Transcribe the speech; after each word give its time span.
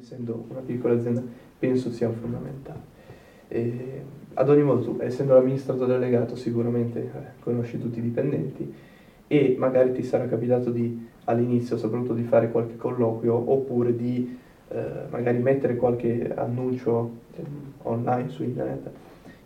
essendo 0.00 0.44
una 0.48 0.60
piccola 0.60 0.94
azienda, 0.94 1.22
penso 1.58 1.90
sia 1.90 2.10
fondamentale. 2.10 2.90
E 3.48 4.02
ad 4.34 4.48
ogni 4.48 4.62
modo, 4.62 4.82
tu, 4.82 4.98
essendo 5.00 5.34
l'amministratore 5.34 5.92
delegato, 5.92 6.36
sicuramente 6.36 7.00
eh, 7.00 7.40
conosci 7.40 7.78
tutti 7.80 7.98
i 7.98 8.02
dipendenti 8.02 8.72
e 9.26 9.56
magari 9.58 9.92
ti 9.92 10.02
sarà 10.02 10.26
capitato 10.26 10.70
di, 10.70 11.08
all'inizio 11.24 11.76
soprattutto 11.76 12.14
di 12.14 12.22
fare 12.22 12.50
qualche 12.50 12.76
colloquio 12.76 13.34
oppure 13.34 13.94
di 13.96 14.38
eh, 14.68 14.84
magari 15.10 15.38
mettere 15.38 15.76
qualche 15.76 16.32
annuncio 16.34 17.10
eh, 17.36 17.42
online 17.82 18.28
su 18.30 18.42
internet 18.42 18.90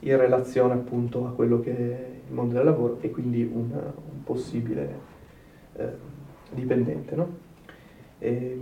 in 0.00 0.16
relazione 0.16 0.74
appunto 0.74 1.26
a 1.26 1.30
quello 1.30 1.60
che 1.60 1.76
è 1.76 2.06
il 2.28 2.34
mondo 2.34 2.54
del 2.54 2.64
lavoro 2.64 2.98
e 3.00 3.10
quindi 3.10 3.42
un, 3.42 3.70
un 3.72 4.22
possibile 4.22 4.98
eh, 5.76 5.88
dipendente. 6.52 7.14
No? 7.16 7.28
E, 8.18 8.60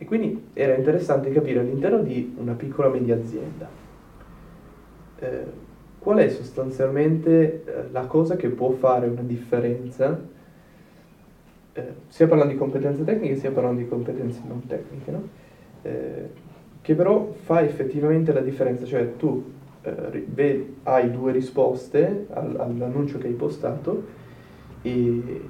e 0.00 0.04
quindi 0.06 0.48
era 0.54 0.74
interessante 0.74 1.30
capire 1.30 1.60
all'interno 1.60 1.98
di 1.98 2.34
una 2.38 2.54
piccola 2.54 2.88
media 2.88 3.14
azienda 3.14 3.68
eh, 5.20 5.68
qual 5.98 6.18
è 6.18 6.28
sostanzialmente 6.30 7.62
eh, 7.64 7.84
la 7.90 8.06
cosa 8.06 8.36
che 8.36 8.48
può 8.48 8.70
fare 8.70 9.06
una 9.06 9.20
differenza, 9.20 10.18
eh, 11.72 11.82
sia 12.08 12.26
parlando 12.26 12.54
di 12.54 12.58
competenze 12.58 13.04
tecniche 13.04 13.36
sia 13.36 13.50
parlando 13.50 13.80
di 13.80 13.88
competenze 13.88 14.40
non 14.48 14.66
tecniche, 14.66 15.10
no? 15.10 15.28
Eh, 15.82 16.48
che 16.80 16.94
però 16.94 17.32
fa 17.42 17.62
effettivamente 17.62 18.32
la 18.32 18.40
differenza, 18.40 18.86
cioè 18.86 19.16
tu 19.16 19.44
eh, 19.82 20.74
hai 20.84 21.10
due 21.10 21.32
risposte 21.32 22.26
al, 22.30 22.58
all'annuncio 22.58 23.18
che 23.18 23.26
hai 23.26 23.34
postato 23.34 24.18
e, 24.80 25.42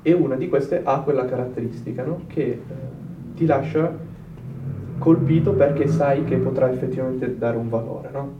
e, 0.00 0.12
una 0.14 0.36
di 0.36 0.48
queste 0.48 0.80
ha 0.82 1.00
quella 1.02 1.26
caratteristica 1.26 2.02
no? 2.02 2.22
che 2.26 2.58
ti 3.40 3.46
lascia 3.46 3.90
colpito 4.98 5.54
perché 5.54 5.88
sai 5.88 6.24
che 6.24 6.36
potrà 6.36 6.70
effettivamente 6.70 7.38
dare 7.38 7.56
un 7.56 7.70
valore, 7.70 8.10
no? 8.12 8.34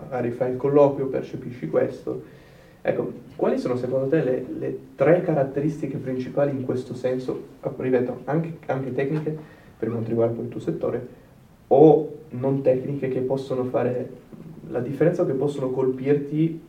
magari 0.00 0.30
fai 0.30 0.52
il 0.52 0.56
colloquio, 0.56 1.08
percepisci 1.08 1.66
questo. 1.66 2.22
Ecco, 2.80 3.12
quali 3.34 3.58
sono 3.58 3.74
secondo 3.74 4.06
te 4.06 4.22
le, 4.22 4.46
le 4.56 4.78
tre 4.94 5.22
caratteristiche 5.22 5.96
principali 5.96 6.52
in 6.52 6.62
questo 6.62 6.94
senso, 6.94 7.36
ripeto, 7.76 8.20
anche, 8.26 8.58
anche 8.66 8.92
tecniche 8.92 9.36
per 9.76 9.88
quanto 9.88 10.10
riguarda 10.10 10.40
il 10.40 10.48
tuo 10.48 10.60
settore, 10.60 11.04
o 11.66 12.18
non 12.30 12.62
tecniche 12.62 13.08
che 13.08 13.22
possono 13.22 13.64
fare 13.64 14.08
la 14.68 14.78
differenza 14.78 15.22
o 15.22 15.26
che 15.26 15.32
possono 15.32 15.70
colpirti 15.70 16.62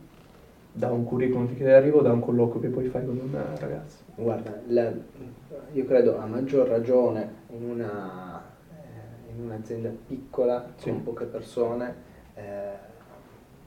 da 0.76 0.90
un 0.90 1.04
curriculum 1.04 1.54
che 1.56 1.72
arriva 1.72 1.96
o 1.96 2.02
da 2.02 2.12
un 2.12 2.20
colloquio 2.20 2.60
che 2.60 2.68
poi 2.68 2.88
fai 2.88 3.06
con 3.06 3.18
una 3.18 3.44
ragazza? 3.58 3.96
Guarda, 4.14 4.60
la, 4.66 4.92
io 5.72 5.84
credo 5.86 6.18
a 6.18 6.26
maggior 6.26 6.68
ragione 6.68 7.44
in, 7.48 7.64
una, 7.64 8.42
eh, 8.70 9.32
in 9.32 9.42
un'azienda 9.42 9.90
piccola 10.06 10.72
sì. 10.76 10.90
con 10.90 11.02
poche 11.02 11.24
persone, 11.24 11.94
eh, 12.34 12.42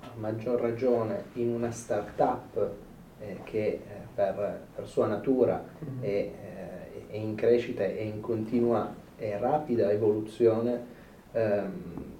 a 0.02 0.10
maggior 0.18 0.62
ragione 0.62 1.24
in 1.34 1.50
una 1.50 1.72
start-up 1.72 2.70
eh, 3.20 3.40
che 3.44 3.66
eh, 3.66 3.82
per, 4.14 4.68
per, 4.76 4.88
sua 4.88 5.08
natura 5.08 5.64
mm-hmm. 5.84 6.04
è, 6.04 6.08
eh, 6.08 7.08
è, 7.10 7.16
in 7.16 7.34
crescita 7.34 7.84
e 7.84 8.04
in 8.04 8.22
continua 8.22 8.94
e 9.18 9.36
rapida 9.40 9.92
evoluzione, 9.92 10.86
ehm, 11.32 12.18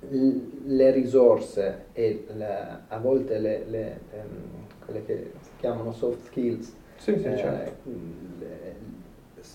le 0.00 0.90
risorse 0.92 1.86
e 1.92 2.26
la, 2.36 2.82
a 2.88 2.98
volte 2.98 3.38
le, 3.38 3.64
le, 3.68 4.00
ehm, 4.12 4.66
quelle 4.84 5.04
che 5.04 5.32
si 5.40 5.50
chiamano 5.58 5.92
soft 5.92 6.26
skills 6.26 6.74
sì, 6.96 7.18
sì, 7.18 7.26
eh, 7.26 7.36
certo. 7.36 7.90
le, 8.38 8.74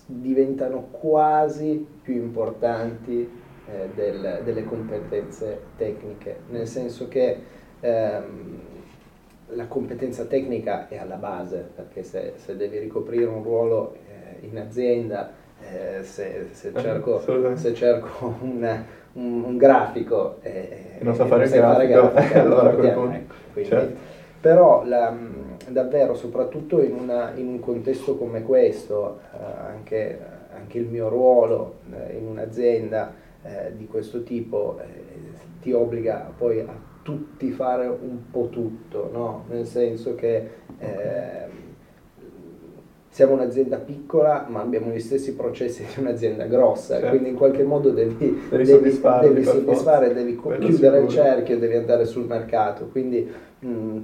diventano 0.05 0.87
quasi 0.91 1.85
più 2.01 2.15
importanti 2.15 3.29
eh, 3.65 3.89
del, 3.95 4.41
delle 4.43 4.63
competenze 4.65 5.59
tecniche, 5.77 6.39
nel 6.49 6.67
senso 6.67 7.07
che 7.07 7.37
ehm, 7.79 8.61
la 9.49 9.67
competenza 9.67 10.25
tecnica 10.25 10.87
è 10.87 10.97
alla 10.97 11.15
base, 11.15 11.69
perché 11.75 12.03
se, 12.03 12.33
se 12.37 12.55
devi 12.55 12.79
ricoprire 12.79 13.25
un 13.25 13.43
ruolo 13.43 13.95
eh, 14.07 14.45
in 14.45 14.57
azienda, 14.57 15.31
eh, 15.71 16.03
se, 16.03 16.47
se, 16.51 16.71
eh, 16.73 16.79
cerco, 16.79 17.21
se 17.55 17.73
cerco 17.73 18.35
un, 18.41 18.83
un, 19.13 19.43
un 19.43 19.57
grafico 19.57 20.37
e 20.41 20.97
non 20.99 21.15
sa 21.15 21.25
fare, 21.25 21.47
fare 21.47 21.87
grafica, 21.87 22.41
allora 22.41 22.71
ecco, 22.71 23.07
quindi, 23.53 23.69
certo. 23.69 23.99
però 24.39 24.83
la, 24.85 25.15
davvero 25.69 26.15
soprattutto 26.15 26.81
in, 26.81 26.95
una, 26.95 27.31
in, 27.35 27.47
un 27.47 27.59
contesto 27.59 28.17
come 28.17 28.43
questo 28.43 29.19
eh, 29.33 29.37
anche, 29.71 30.19
anche, 30.53 30.77
il 30.77 30.87
mio 30.87 31.09
ruolo 31.09 31.79
eh, 31.91 32.17
in 32.17 32.27
un'azienda 32.27 33.13
eh, 33.43 33.73
di 33.75 33.85
questo 33.85 34.23
tipo 34.23 34.79
eh, 34.79 35.21
ti 35.61 35.71
obbliga 35.71 36.31
poi 36.37 36.59
a 36.59 36.91
tutti 37.03 37.51
fare 37.51 37.87
un 37.87 38.29
po' 38.31 38.47
tutto 38.49 39.09
no? 39.11 39.45
nel 39.49 39.65
senso 39.65 40.15
che 40.15 40.49
eh, 40.77 41.47
siamo 43.13 43.33
un'azienda 43.33 43.77
piccola 43.77 44.47
ma 44.49 44.61
abbiamo 44.61 44.91
gli 44.91 44.99
stessi 44.99 45.35
processi 45.35 45.85
di 45.85 46.01
un'azienda 46.01 46.45
grossa, 46.45 46.95
certo. 46.95 47.09
quindi 47.09 47.29
in 47.29 47.35
qualche 47.35 47.61
modo 47.61 47.91
devi, 47.91 48.41
devi, 48.49 48.65
soddisfare, 48.65 49.27
devi, 49.27 49.43
soddisfare, 49.43 50.13
devi 50.15 50.35
chiudere 50.35 51.01
il 51.01 51.09
cerchio, 51.09 51.59
devi 51.59 51.75
andare 51.75 52.05
sul 52.05 52.25
mercato. 52.25 52.87
Quindi, 52.87 53.31
mh, 53.59 53.67
mm, 53.67 53.97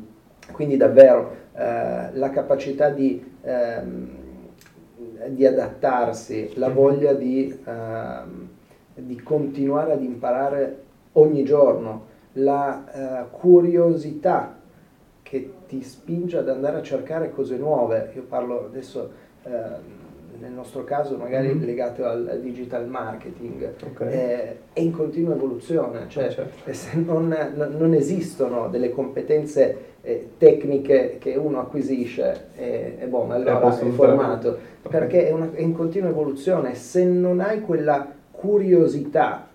quindi 0.52 0.78
davvero 0.78 1.36
eh, 1.56 2.10
la 2.14 2.30
capacità 2.30 2.90
di, 2.90 3.20
ehm, 3.42 4.10
di, 5.30 5.44
adattarsi, 5.44 6.52
la 6.54 6.70
voglia 6.70 7.14
di, 7.14 7.52
ehm, 7.66 8.48
di, 8.94 9.20
continuare 9.24 9.94
ad 9.94 10.04
imparare 10.04 10.84
ogni 11.14 11.44
giorno, 11.44 12.06
la 12.34 13.24
eh, 13.24 13.30
curiosità 13.32 14.59
che 15.30 15.52
ti 15.68 15.84
spinge 15.84 16.40
ad 16.40 16.50
andare 16.50 16.78
a 16.78 16.82
cercare 16.82 17.30
cose 17.30 17.56
nuove. 17.56 18.12
Io 18.16 18.24
parlo 18.24 18.66
adesso 18.66 19.12
eh, 19.44 19.98
nel 20.40 20.52
nostro 20.52 20.84
caso 20.84 21.18
magari 21.18 21.50
mm-hmm. 21.50 21.66
legato 21.66 22.06
al 22.06 22.40
digital 22.42 22.88
marketing, 22.88 23.74
okay. 23.92 24.12
eh, 24.12 24.58
è 24.74 24.80
in 24.80 24.92
continua 24.92 25.36
evoluzione, 25.36 26.06
cioè 26.08 26.26
ah, 26.26 26.30
certo. 26.30 26.74
se 26.74 26.98
non, 26.98 27.36
non, 27.78 27.94
esistono 27.94 28.70
delle 28.70 28.90
competenze 28.90 29.78
eh, 30.02 30.32
tecniche 30.40 31.18
che 31.20 31.36
uno 31.36 31.60
acquisisce 31.60 32.48
e, 32.56 33.06
boh, 33.08 33.30
allora 33.30 33.78
è 33.78 33.86
formato, 33.90 34.48
okay. 34.82 35.00
perché 35.00 35.28
è, 35.28 35.32
una, 35.32 35.52
è 35.54 35.62
in 35.62 35.74
continua 35.74 36.10
evoluzione, 36.10 36.74
se 36.74 37.04
non 37.04 37.40
hai 37.40 37.62
quella 37.62 38.16
curiosità 38.32 39.49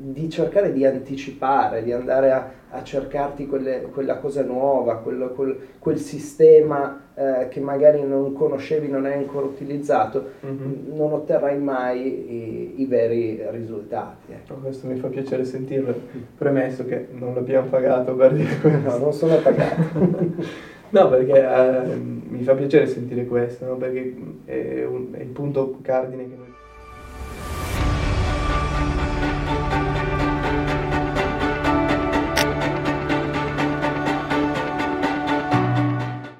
di 0.00 0.30
cercare 0.30 0.72
di 0.72 0.84
anticipare, 0.84 1.82
di 1.82 1.92
andare 1.92 2.30
a, 2.30 2.50
a 2.70 2.82
cercarti 2.84 3.46
quelle, 3.46 3.82
quella 3.92 4.18
cosa 4.18 4.44
nuova, 4.44 4.98
quello, 4.98 5.30
quel, 5.30 5.58
quel, 5.80 5.98
sistema 5.98 7.08
eh, 7.14 7.48
che 7.48 7.58
magari 7.58 8.02
non 8.06 8.32
conoscevi, 8.32 8.88
non 8.88 9.06
hai 9.06 9.14
ancora 9.14 9.46
utilizzato, 9.46 10.24
mm-hmm. 10.46 10.96
non 10.96 11.12
otterrai 11.12 11.58
mai 11.58 12.06
i, 12.06 12.80
i 12.80 12.86
veri 12.86 13.42
risultati. 13.50 14.32
Ecco. 14.32 14.54
questo 14.54 14.86
mi 14.86 14.96
fa 14.96 15.08
piacere 15.08 15.44
sentirlo, 15.44 15.94
premesso 16.36 16.84
che 16.84 17.08
non 17.10 17.34
l'abbiamo 17.34 17.68
pagato 17.68 18.14
per 18.14 18.32
dire 18.34 18.56
questo. 18.60 18.88
No, 18.88 18.98
non 18.98 19.12
sono 19.12 19.36
pagato. 19.38 19.82
no, 20.90 21.08
perché 21.08 21.38
eh, 21.38 21.96
mi 21.96 22.42
fa 22.42 22.54
piacere 22.54 22.86
sentire 22.86 23.26
questo, 23.26 23.64
no? 23.64 23.76
perché 23.76 24.14
è, 24.44 24.84
un, 24.84 25.08
è 25.12 25.22
il 25.22 25.28
punto 25.28 25.78
cardine 25.82 26.28
che 26.28 26.36
noi 26.36 26.56